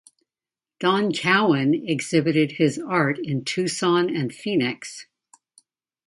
[0.79, 5.05] Don Cowen exhibited his art in Tucson and Phoenix.